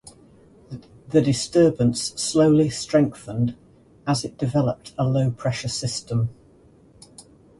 The 1.09 1.21
disturbance 1.21 2.19
slowly 2.19 2.71
strengthened 2.71 3.55
as 4.07 4.25
it 4.25 4.35
developed 4.35 4.95
a 4.97 5.03
low 5.03 5.29
pressure 5.29 5.67
system. 5.67 6.29